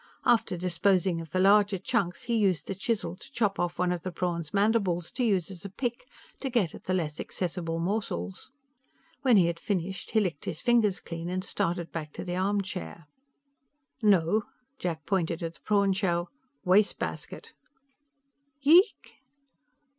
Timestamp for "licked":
10.19-10.45